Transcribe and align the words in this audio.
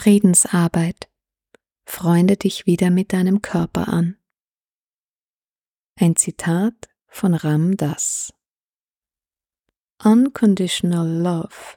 Friedensarbeit. 0.00 1.10
Freunde 1.84 2.38
dich 2.38 2.64
wieder 2.64 2.88
mit 2.88 3.12
deinem 3.12 3.42
Körper 3.42 3.88
an. 3.88 4.16
Ein 5.94 6.16
Zitat 6.16 6.88
von 7.06 7.34
Ram 7.34 7.76
Das. 7.76 8.32
Unconditional 10.02 11.06
love 11.06 11.76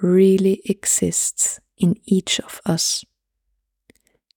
really 0.00 0.60
exists 0.64 1.60
in 1.74 2.00
each 2.04 2.40
of 2.44 2.62
us. 2.64 3.04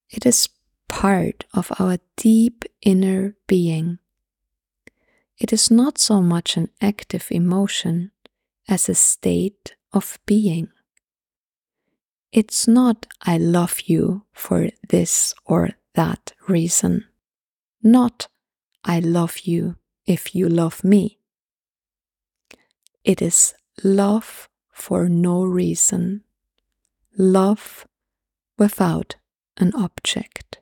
It 0.10 0.26
is 0.26 0.50
part 0.88 1.46
of 1.54 1.80
our 1.80 2.00
deep 2.16 2.66
inner 2.82 3.36
being. 3.46 4.00
It 5.36 5.54
is 5.54 5.70
not 5.70 6.00
so 6.00 6.22
much 6.24 6.58
an 6.58 6.70
active 6.82 7.30
emotion 7.30 8.10
as 8.68 8.90
a 8.90 8.96
state 8.96 9.78
of 9.94 10.18
being. 10.26 10.70
It's 12.38 12.68
not 12.68 13.08
I 13.24 13.40
love 13.40 13.90
you 13.90 14.22
for 14.32 14.70
this 14.88 15.34
or 15.44 15.72
that 15.95 16.34
reason. 16.48 17.05
Not 17.82 18.28
I 18.86 19.00
love 19.00 19.40
you 19.40 19.78
if 20.05 20.36
you 20.36 20.48
love 20.48 20.84
me. 20.84 21.18
It 23.04 23.23
is 23.23 23.55
love 23.84 24.50
for 24.72 25.09
no 25.09 25.45
reason. 25.45 26.26
Love 27.18 27.88
without 28.59 29.16
an 29.59 29.73
object. 29.73 30.62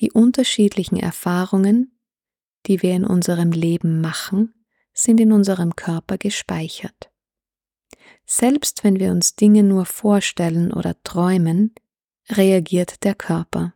Die 0.00 0.10
unterschiedlichen 0.10 0.98
Erfahrungen, 0.98 1.92
die 2.66 2.82
wir 2.82 2.96
in 2.96 3.04
unserem 3.04 3.52
Leben 3.52 4.00
machen, 4.00 4.52
sind 4.92 5.20
in 5.20 5.30
unserem 5.30 5.76
Körper 5.76 6.18
gespeichert. 6.18 7.11
Selbst 8.34 8.82
wenn 8.82 8.98
wir 8.98 9.10
uns 9.10 9.34
Dinge 9.36 9.62
nur 9.62 9.84
vorstellen 9.84 10.72
oder 10.72 10.96
träumen, 11.02 11.74
reagiert 12.30 13.04
der 13.04 13.14
Körper. 13.14 13.74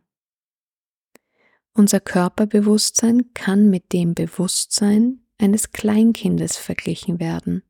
Unser 1.75 1.99
Körperbewusstsein 1.99 3.35
kann 3.35 3.69
mit 3.69 3.93
dem 3.93 4.15
Bewusstsein 4.15 5.19
eines 5.37 5.73
Kleinkindes 5.73 6.57
verglichen 6.57 7.19
werden, 7.19 7.61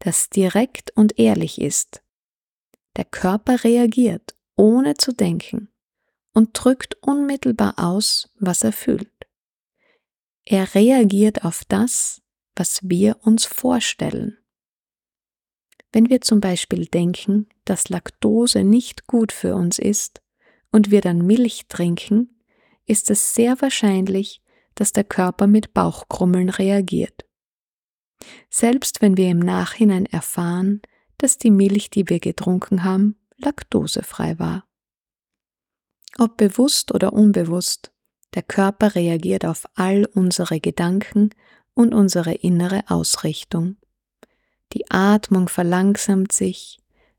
das 0.00 0.28
direkt 0.28 0.90
und 0.96 1.20
ehrlich 1.20 1.60
ist. 1.60 2.02
Der 2.96 3.04
Körper 3.04 3.62
reagiert, 3.62 4.34
ohne 4.56 4.94
zu 4.94 5.12
denken, 5.12 5.68
und 6.32 6.50
drückt 6.52 6.96
unmittelbar 7.00 7.74
aus, 7.76 8.28
was 8.40 8.64
er 8.64 8.72
fühlt. 8.72 9.28
Er 10.44 10.74
reagiert 10.74 11.44
auf 11.44 11.64
das, 11.64 12.22
was 12.56 12.80
wir 12.82 13.18
uns 13.22 13.44
vorstellen. 13.44 14.41
Wenn 15.92 16.08
wir 16.08 16.22
zum 16.22 16.40
Beispiel 16.40 16.86
denken, 16.86 17.48
dass 17.64 17.90
Laktose 17.90 18.64
nicht 18.64 19.06
gut 19.06 19.30
für 19.30 19.54
uns 19.54 19.78
ist 19.78 20.22
und 20.70 20.90
wir 20.90 21.02
dann 21.02 21.26
Milch 21.26 21.66
trinken, 21.68 22.42
ist 22.86 23.10
es 23.10 23.34
sehr 23.34 23.60
wahrscheinlich, 23.60 24.42
dass 24.74 24.92
der 24.92 25.04
Körper 25.04 25.46
mit 25.46 25.74
Bauchkrummeln 25.74 26.48
reagiert. 26.48 27.26
Selbst 28.48 29.02
wenn 29.02 29.16
wir 29.16 29.28
im 29.30 29.40
Nachhinein 29.40 30.06
erfahren, 30.06 30.80
dass 31.18 31.38
die 31.38 31.50
Milch, 31.50 31.90
die 31.90 32.08
wir 32.08 32.20
getrunken 32.20 32.84
haben, 32.84 33.16
laktosefrei 33.36 34.38
war. 34.38 34.66
Ob 36.18 36.36
bewusst 36.36 36.92
oder 36.94 37.12
unbewusst, 37.12 37.92
der 38.34 38.42
Körper 38.42 38.94
reagiert 38.94 39.44
auf 39.44 39.66
all 39.74 40.06
unsere 40.06 40.60
Gedanken 40.60 41.30
und 41.74 41.94
unsere 41.94 42.32
innere 42.32 42.82
Ausrichtung. 42.88 43.76
Die 44.72 44.90
Atmung 44.90 45.48
verlangsamt 45.48 46.32
sich, 46.32 46.78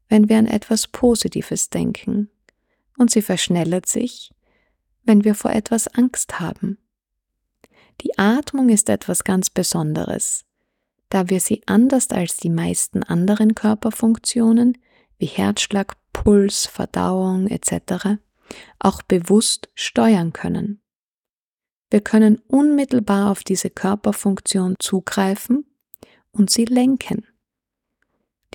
wenn 0.09 0.29
wir 0.29 0.37
an 0.37 0.47
etwas 0.47 0.87
Positives 0.87 1.69
denken, 1.69 2.29
und 2.97 3.11
sie 3.11 3.21
verschnellert 3.21 3.87
sich, 3.87 4.31
wenn 5.03 5.23
wir 5.23 5.35
vor 5.35 5.51
etwas 5.51 5.87
Angst 5.87 6.39
haben. 6.39 6.77
Die 8.01 8.17
Atmung 8.17 8.69
ist 8.69 8.89
etwas 8.89 9.23
ganz 9.23 9.49
Besonderes, 9.49 10.45
da 11.09 11.29
wir 11.29 11.39
sie 11.39 11.61
anders 11.67 12.09
als 12.09 12.37
die 12.37 12.49
meisten 12.49 13.03
anderen 13.03 13.55
Körperfunktionen 13.55 14.77
wie 15.17 15.25
Herzschlag, 15.25 15.95
Puls, 16.11 16.65
Verdauung 16.65 17.47
etc. 17.47 18.19
auch 18.79 19.01
bewusst 19.03 19.69
steuern 19.75 20.33
können. 20.33 20.81
Wir 21.89 22.01
können 22.01 22.39
unmittelbar 22.47 23.29
auf 23.29 23.43
diese 23.43 23.69
Körperfunktion 23.69 24.75
zugreifen 24.79 25.65
und 26.31 26.49
sie 26.49 26.65
lenken. 26.65 27.27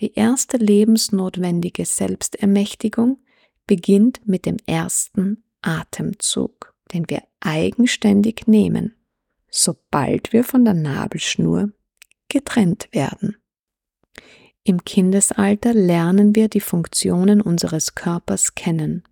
Die 0.00 0.14
erste 0.14 0.58
lebensnotwendige 0.58 1.84
Selbstermächtigung 1.84 3.18
beginnt 3.66 4.20
mit 4.26 4.46
dem 4.46 4.56
ersten 4.66 5.42
Atemzug, 5.60 6.74
den 6.92 7.10
wir 7.10 7.22
eigenständig 7.40 8.46
nehmen, 8.46 8.94
sobald 9.50 10.32
wir 10.32 10.44
von 10.44 10.64
der 10.64 10.74
Nabelschnur 10.74 11.72
getrennt 12.28 12.88
werden. 12.92 13.36
Im 14.62 14.84
Kindesalter 14.84 15.74
lernen 15.74 16.36
wir 16.36 16.48
die 16.48 16.60
Funktionen 16.60 17.40
unseres 17.40 17.94
Körpers 17.94 18.54
kennen. 18.54 19.02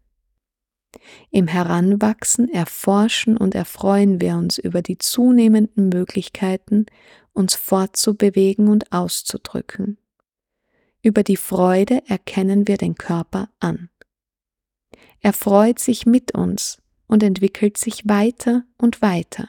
Im 1.30 1.48
Heranwachsen 1.48 2.48
erforschen 2.48 3.36
und 3.36 3.54
erfreuen 3.54 4.20
wir 4.20 4.36
uns 4.36 4.58
über 4.58 4.82
die 4.82 4.98
zunehmenden 4.98 5.88
Möglichkeiten, 5.88 6.86
uns 7.32 7.54
fortzubewegen 7.54 8.68
und 8.68 8.92
auszudrücken. 8.92 9.98
Über 11.06 11.22
die 11.22 11.36
Freude 11.36 12.02
erkennen 12.08 12.66
wir 12.66 12.78
den 12.78 12.96
Körper 12.96 13.48
an. 13.60 13.90
Er 15.20 15.32
freut 15.32 15.78
sich 15.78 16.04
mit 16.04 16.34
uns 16.34 16.82
und 17.06 17.22
entwickelt 17.22 17.78
sich 17.78 18.08
weiter 18.08 18.64
und 18.76 19.02
weiter. 19.02 19.48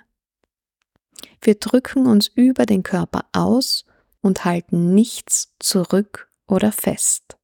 Wir 1.42 1.56
drücken 1.56 2.06
uns 2.06 2.28
über 2.28 2.68
den 2.68 2.84
Körper 2.84 3.26
aus 3.34 3.86
und 4.22 4.46
halten 4.46 4.94
nichts 4.94 5.56
zurück 5.58 6.30
oder 6.46 6.72
fest. 6.72 7.38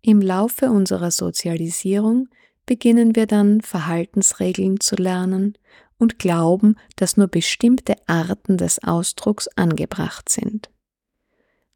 Im 0.00 0.22
Laufe 0.22 0.70
unserer 0.70 1.10
Sozialisierung 1.10 2.30
beginnen 2.64 3.14
wir 3.14 3.26
dann 3.26 3.60
Verhaltensregeln 3.60 4.80
zu 4.80 4.96
lernen 4.96 5.58
und 5.98 6.18
glauben, 6.18 6.76
dass 6.96 7.18
nur 7.18 7.28
bestimmte 7.28 7.96
Arten 8.08 8.56
des 8.56 8.82
Ausdrucks 8.82 9.46
angebracht 9.48 10.30
sind. 10.30 10.70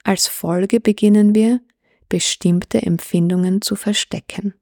Als 0.08 0.26
Folge 0.26 0.80
beginnen 0.80 1.34
wir, 1.34 1.60
bestimmte 2.08 2.80
Empfindungen 2.80 3.60
zu 3.60 3.76
verstecken. 3.76 4.54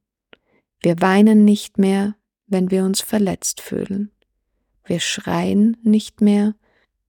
Wir 0.80 1.00
weinen 1.00 1.44
nicht 1.44 1.78
mehr, 1.78 2.16
wenn 2.48 2.72
wir 2.72 2.82
uns 2.82 3.00
verletzt 3.00 3.60
fühlen. 3.60 4.10
Wir 4.84 4.98
schreien 4.98 5.76
nicht 5.84 6.20
mehr, 6.20 6.56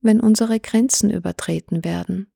wenn 0.02 0.20
unsere 0.20 0.60
Grenzen 0.60 1.10
übertreten 1.10 1.84
werden. 1.84 2.32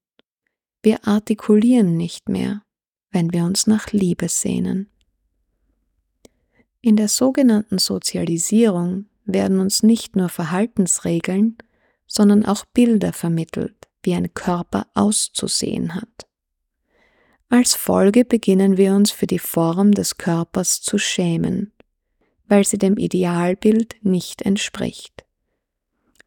Wir 0.82 1.08
artikulieren 1.08 1.98
nicht 1.98 2.30
mehr, 2.30 2.64
wenn 3.12 3.32
wir 3.32 3.44
uns 3.44 3.68
nach 3.68 3.92
Liebe 3.92 4.28
sehnen. 4.28 4.90
In 6.82 6.96
der 6.96 7.10
sogenannten 7.10 7.78
Sozialisierung 7.78 9.06
werden 9.26 9.60
uns 9.60 9.84
nicht 9.84 10.16
nur 10.16 10.30
Verhaltensregeln, 10.30 11.60
sondern 12.08 12.44
auch 12.44 12.66
Bilder 12.66 13.14
vermittelt, 13.14 13.81
wie 14.04 14.16
ein 14.16 14.34
Körper 14.34 14.88
auszusehen 14.94 15.96
hat. 15.96 16.28
Als 17.50 17.76
Folge 17.76 18.24
beginnen 18.24 18.78
wir 18.78 18.94
uns 18.94 19.12
für 19.12 19.28
die 19.28 19.40
Form 19.40 19.92
des 19.92 20.18
Körpers 20.18 20.82
zu 20.82 20.98
schämen, 20.98 21.74
weil 22.48 22.66
sie 22.66 22.78
dem 22.78 22.98
Idealbild 22.98 23.98
nicht 24.04 24.42
entspricht. 24.42 25.26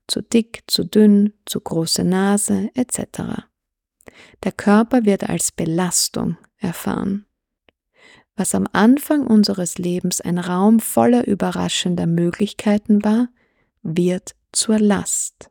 Zu 0.06 0.20
dick, 0.20 0.64
zu 0.66 0.84
dünn, 0.84 1.32
zu 1.46 1.60
große 1.60 2.04
Nase 2.04 2.68
etc. 2.74 3.44
Der 4.42 4.52
Körper 4.52 5.06
wird 5.06 5.28
als 5.28 5.50
Belastung 5.50 6.36
erfahren. 6.58 7.24
Was 8.36 8.54
am 8.54 8.66
Anfang 8.72 9.26
unseres 9.26 9.78
Lebens 9.78 10.20
ein 10.20 10.38
Raum 10.38 10.80
voller 10.80 11.26
überraschender 11.26 12.06
Möglichkeiten 12.06 13.04
war, 13.04 13.28
wird 13.82 14.34
zur 14.52 14.78
Last. 14.78 15.50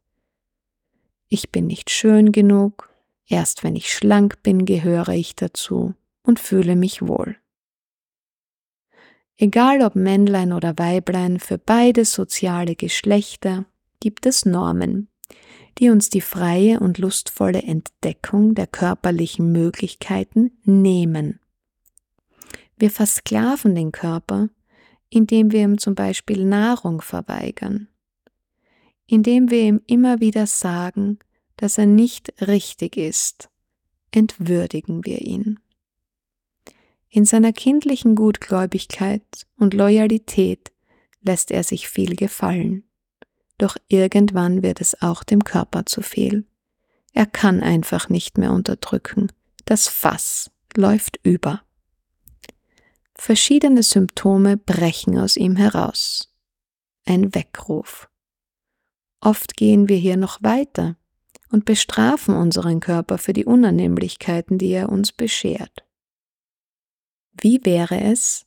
Ich 1.33 1.51
bin 1.51 1.65
nicht 1.65 1.89
schön 1.89 2.31
genug, 2.31 2.94
Erst 3.27 3.63
wenn 3.63 3.75
ich 3.75 3.91
schlank 3.91 4.44
bin, 4.44 4.65
gehöre 4.65 5.09
ich 5.09 5.35
dazu 5.35 5.94
und 6.24 6.39
fühle 6.39 6.75
mich 6.75 7.01
wohl. 7.01 7.35
Egal 9.38 9.81
ob 9.81 9.95
Männlein 9.95 10.53
oder 10.53 10.77
Weiblein, 10.77 11.39
für 11.39 11.57
beide 11.57 12.06
soziale 12.06 12.75
Geschlechter 12.75 13.65
gibt 14.00 14.25
es 14.25 14.45
Normen, 14.45 15.07
die 15.80 15.89
uns 15.89 16.09
die 16.09 16.21
freie 16.21 16.80
und 16.80 17.00
lustvolle 17.00 17.63
Entdeckung 17.63 18.53
der 18.53 18.68
körperlichen 18.68 19.51
Möglichkeiten 19.51 20.51
nehmen. 20.63 21.39
Wir 22.77 22.91
versklaven 22.91 23.74
den 23.74 23.91
Körper, 23.91 24.50
indem 25.09 25.51
wir 25.51 25.63
ihm 25.63 25.77
zum 25.80 25.95
Beispiel 25.95 26.45
Nahrung 26.45 27.01
verweigern, 27.01 27.88
indem 29.13 29.51
wir 29.51 29.62
ihm 29.62 29.80
immer 29.86 30.21
wieder 30.21 30.48
sagen, 30.48 31.19
dass 31.56 31.77
er 31.77 31.86
nicht 31.86 32.33
richtig 32.42 32.98
ist, 32.98 33.48
entwürdigen 34.10 35.06
wir 35.06 35.21
ihn. 35.21 35.60
In 37.10 37.24
seiner 37.24 37.54
kindlichen 37.54 38.15
Gutgläubigkeit 38.15 39.21
und 39.56 39.75
Loyalität 39.75 40.71
lässt 41.21 41.51
er 41.51 41.63
sich 41.63 41.89
viel 41.89 42.15
gefallen. 42.15 42.86
Doch 43.60 43.77
irgendwann 43.88 44.63
wird 44.63 44.81
es 44.81 45.00
auch 45.04 45.24
dem 45.24 45.44
Körper 45.44 45.86
zu 45.86 46.01
viel. 46.01 46.48
Er 47.13 47.27
kann 47.27 47.62
einfach 47.62 48.09
nicht 48.09 48.39
mehr 48.39 48.51
unterdrücken. 48.51 49.31
Das 49.66 49.88
Fass 49.88 50.50
läuft 50.75 51.19
über. 51.21 51.62
Verschiedene 53.13 53.83
Symptome 53.83 54.57
brechen 54.57 55.19
aus 55.19 55.38
ihm 55.38 55.56
heraus. 55.56 56.33
Ein 57.06 57.36
Weckruf. 57.36 58.09
Oft 59.24 59.56
gehen 59.56 59.88
wir 59.88 59.96
hier 59.96 60.18
noch 60.18 60.44
weiter 60.44 60.98
und 61.50 61.64
bestrafen 61.64 62.36
unseren 62.36 62.81
Körper 62.81 63.18
für 63.18 63.31
die 63.31 63.46
Unannehmlichkeiten, 63.46 64.58
die 64.58 64.72
er 64.72 64.90
uns 64.90 65.14
beschert. 65.14 65.86
Wie 67.31 67.62
wäre 67.64 68.02
es, 68.02 68.46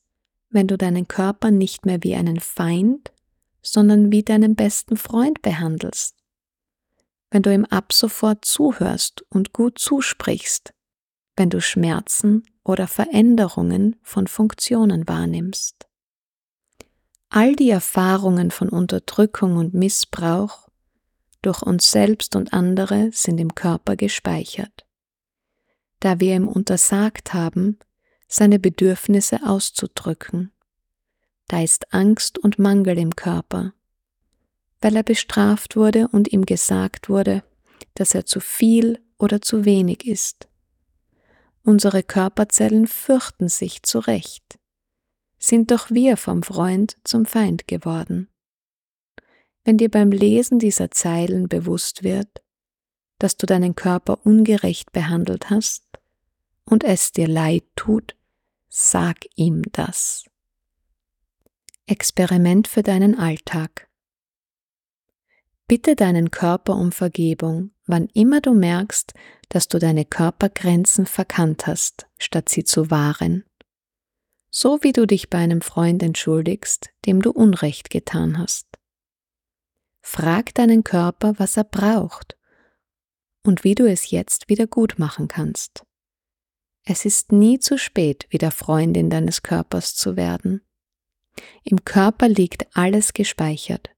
wenn 0.51 0.67
du 0.67 0.77
deinen 0.77 1.09
Körper 1.09 1.51
nicht 1.51 1.87
mehr 1.87 2.03
wie 2.03 2.15
einen 2.15 2.41
Feind, 2.41 3.11
sondern 3.63 4.13
wie 4.13 4.23
deinen 4.23 4.55
besten 4.55 4.99
Freund 4.99 5.41
behandelst? 5.41 6.15
Wenn 7.31 7.41
du 7.41 7.55
ihm 7.55 7.65
ab 7.65 7.95
sofort 7.95 8.45
zuhörst 8.45 9.25
und 9.31 9.55
gut 9.55 9.79
zusprichst, 9.79 10.75
wenn 11.37 11.49
du 11.49 11.63
Schmerzen 11.63 12.45
oder 12.65 12.87
Veränderungen 12.87 13.97
von 14.03 14.27
Funktionen 14.27 15.09
wahrnimmst. 15.09 15.87
All 17.31 17.57
die 17.57 17.71
Erfahrungen 17.71 18.51
von 18.51 18.69
Unterdrückung 18.69 19.57
und 19.57 19.73
Missbrauch 19.73 20.66
durch 21.47 21.63
uns 21.63 21.93
selbst 21.93 22.35
und 22.35 22.53
andere 22.53 23.11
sind 23.13 23.39
im 23.39 23.55
Körper 23.55 23.95
gespeichert. 23.95 24.85
Da 26.01 26.19
wir 26.19 26.35
ihm 26.35 26.49
untersagt 26.49 27.35
haben, 27.35 27.79
seine 28.27 28.59
Bedürfnisse 28.59 29.47
auszudrücken. 29.47 30.51
Da 31.47 31.63
ist 31.63 31.95
Angst 31.95 32.39
und 32.39 32.59
Mangel 32.59 32.99
im 32.99 33.15
Körper, 33.15 33.73
weil 34.81 34.97
er 34.97 35.05
bestraft 35.05 35.77
wurde 35.77 36.09
und 36.09 36.33
ihm 36.33 36.45
gesagt 36.45 37.09
wurde, 37.09 37.45
dass 37.95 38.15
er 38.15 38.27
zu 38.27 38.41
viel 38.41 39.01
oder 39.17 39.41
zu 39.41 39.65
wenig 39.65 40.05
ist. 40.05 40.49
Unsere 41.63 42.03
Körperzellen 42.03 42.89
fürchten 42.89 43.49
sich 43.49 43.85
zurecht. 43.85 44.59
Sind 45.39 45.71
doch 45.71 45.91
wir 45.91 46.17
vom 46.17 46.43
Freund 46.43 46.97
zum 47.05 47.25
Feind 47.25 47.69
geworden. 47.69 48.29
Wenn 49.67 49.79
dir 49.79 49.91
beim 49.91 50.13
Lesen 50.13 50.61
dieser 50.61 50.93
Zeilen 50.93 51.49
bewusst 51.49 52.05
wird, 52.05 52.41
dass 53.19 53.37
du 53.37 53.47
deinen 53.47 53.75
Körper 53.75 54.25
ungerecht 54.25 54.93
behandelt 54.93 55.51
hast 55.51 55.83
und 56.67 56.85
es 56.85 57.11
dir 57.11 57.27
leid 57.27 57.65
tut, 57.75 58.15
sag 58.69 59.17
ihm 59.35 59.63
das. 59.73 60.25
Experiment 61.87 62.69
für 62.69 62.85
deinen 62.85 63.19
Alltag. 63.19 63.89
Bitte 65.67 65.97
deinen 65.97 66.31
Körper 66.31 66.77
um 66.77 66.93
Vergebung, 66.93 67.73
wann 67.87 68.07
immer 68.15 68.41
du 68.41 68.55
merkst, 68.55 69.15
dass 69.49 69.67
du 69.67 69.81
deine 69.81 70.05
Körpergrenzen 70.05 71.07
verkannt 71.07 71.67
hast, 71.67 72.07
statt 72.19 72.49
sie 72.51 72.63
zu 72.63 72.93
wahren. 72.93 73.43
So 74.49 74.79
wie 74.83 74.93
du 74.93 75.09
dich 75.09 75.29
bei 75.29 75.39
einem 75.39 75.61
Freund 75.61 76.05
entschuldigst, 76.05 76.91
dem 77.05 77.21
du 77.21 77.33
Unrecht 77.33 77.91
getan 77.91 78.39
hast. 78.39 78.76
Frag 80.09 80.55
deinen 80.55 80.85
Körper, 80.85 81.35
was 81.39 81.57
er 81.57 81.65
braucht 81.65 82.39
und 83.43 83.65
wie 83.65 83.75
du 83.75 83.91
es 83.91 84.13
jetzt 84.13 84.49
wieder 84.49 84.69
gut 84.69 85.01
machen 85.01 85.27
kannst. 85.27 85.85
Es 86.85 87.05
ist 87.05 87.33
nie 87.33 87.59
zu 87.59 87.77
spät, 87.77 88.25
wieder 88.31 88.53
Freundin 88.53 89.11
deines 89.11 89.43
Körpers 89.43 89.97
zu 89.97 90.15
werden. 90.17 90.65
Im 91.65 91.85
Körper 91.85 92.29
liegt 92.29 92.69
alles 92.77 93.15
gespeichert. 93.15 93.91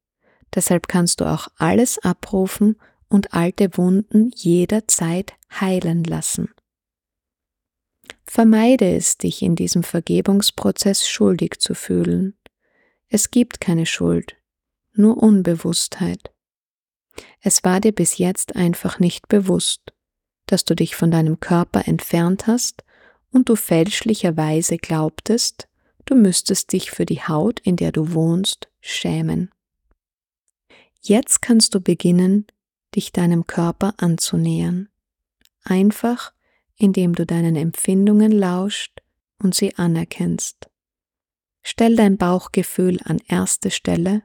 Deshalb 0.55 0.89
kannst 0.89 1.21
du 1.21 1.27
auch 1.27 1.49
alles 1.57 1.99
abrufen 1.99 2.81
und 3.11 3.35
alte 3.35 3.77
Wunden 3.77 4.31
jederzeit 4.35 5.35
heilen 5.61 6.05
lassen. 6.05 6.49
Vermeide 8.25 8.97
es, 8.97 9.19
dich 9.19 9.43
in 9.43 9.57
diesem 9.57 9.83
Vergebungsprozess 9.83 11.07
schuldig 11.07 11.59
zu 11.59 11.75
fühlen. 11.75 12.35
Es 13.09 13.31
gibt 13.31 13.61
keine 13.61 13.85
Schuld, 13.85 14.38
nur 14.99 15.23
Unbewusstheit. 15.23 16.33
Es 17.41 17.65
war 17.65 17.81
dir 17.81 17.93
bis 17.93 18.19
jetzt 18.19 18.56
einfach 18.56 18.99
nicht 18.99 19.29
bewusst, 19.29 19.93
dass 20.47 20.65
du 20.65 20.75
dich 20.75 20.97
von 20.97 21.11
deinem 21.11 21.41
Körper 21.41 21.87
entfernt 21.87 22.47
hast 22.47 22.85
und 23.31 23.49
du 23.49 23.56
fälschlicherweise 23.56 24.77
glaubtest, 24.77 25.69
du 26.05 26.15
müsstest 26.15 26.73
dich 26.73 26.91
für 26.91 27.06
die 27.06 27.23
Haut, 27.23 27.61
in 27.61 27.77
der 27.77 27.93
du 27.93 28.12
wohnst, 28.12 28.69
schämen. 28.81 29.50
Jetzt 31.00 31.43
kannst 31.43 31.75
du 31.75 31.81
beginnen, 31.81 32.47
dich 32.95 33.12
deinem 33.12 33.47
Körper 33.47 33.95
anzunähern. 33.99 34.89
Einfach, 35.62 36.33
indem 36.77 37.15
du 37.15 37.27
deinen 37.27 37.56
Empfindungen 37.56 38.33
lauscht 38.33 39.03
und 39.39 39.55
sie 39.55 39.77
anerkennst. 39.77 40.71
Stell 41.62 41.97
dein 41.97 42.17
Bauchgefühl 42.17 42.99
an 43.05 43.19
erste 43.29 43.71
Stelle 43.71 44.23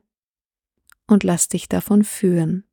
und 1.07 1.23
lass 1.23 1.47
dich 1.47 1.67
davon 1.67 2.03
führen. 2.03 2.65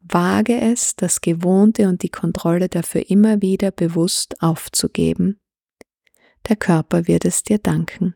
Wage 0.00 0.60
es, 0.60 0.96
das 0.96 1.20
Gewohnte 1.20 1.88
und 1.88 2.02
die 2.02 2.08
Kontrolle 2.08 2.68
dafür 2.68 3.10
immer 3.10 3.42
wieder 3.42 3.70
bewusst 3.70 4.42
aufzugeben. 4.42 5.40
Der 6.48 6.56
Körper 6.56 7.06
wird 7.06 7.24
es 7.24 7.42
dir 7.42 7.58
danken. 7.58 8.14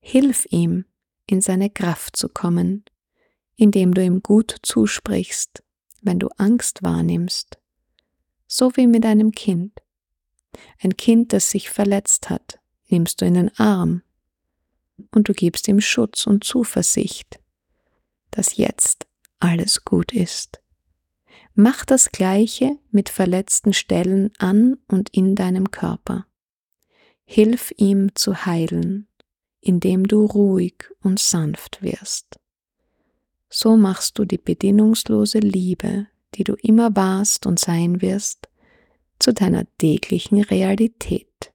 Hilf 0.00 0.46
ihm, 0.50 0.84
in 1.26 1.40
seine 1.40 1.70
Kraft 1.70 2.16
zu 2.16 2.28
kommen, 2.28 2.84
indem 3.56 3.94
du 3.94 4.02
ihm 4.02 4.22
gut 4.22 4.56
zusprichst, 4.62 5.62
wenn 6.02 6.18
du 6.18 6.28
Angst 6.36 6.82
wahrnimmst, 6.82 7.58
so 8.46 8.76
wie 8.76 8.86
mit 8.86 9.04
einem 9.04 9.32
Kind. 9.32 9.80
Ein 10.82 10.96
Kind, 10.96 11.32
das 11.32 11.50
sich 11.50 11.70
verletzt 11.70 12.30
hat, 12.30 12.60
nimmst 12.88 13.20
du 13.20 13.26
in 13.26 13.34
den 13.34 13.58
Arm 13.58 14.02
und 15.12 15.28
du 15.28 15.32
gibst 15.32 15.68
ihm 15.68 15.80
Schutz 15.80 16.26
und 16.26 16.44
Zuversicht, 16.44 17.40
dass 18.30 18.56
jetzt 18.56 19.06
alles 19.40 19.84
gut 19.84 20.12
ist. 20.12 20.60
Mach 21.54 21.84
das 21.84 22.10
Gleiche 22.10 22.78
mit 22.90 23.08
verletzten 23.08 23.72
Stellen 23.72 24.32
an 24.38 24.78
und 24.88 25.10
in 25.10 25.36
deinem 25.36 25.70
Körper. 25.70 26.26
Hilf 27.24 27.72
ihm 27.76 28.14
zu 28.14 28.44
heilen, 28.44 29.06
indem 29.60 30.06
du 30.06 30.24
ruhig 30.24 30.84
und 31.00 31.20
sanft 31.20 31.80
wirst. 31.82 32.38
So 33.48 33.76
machst 33.76 34.18
du 34.18 34.24
die 34.24 34.38
bedingungslose 34.38 35.38
Liebe, 35.38 36.08
die 36.34 36.44
du 36.44 36.54
immer 36.54 36.94
warst 36.96 37.46
und 37.46 37.60
sein 37.60 38.02
wirst, 38.02 38.48
zu 39.20 39.32
deiner 39.32 39.64
täglichen 39.78 40.42
Realität. 40.42 41.53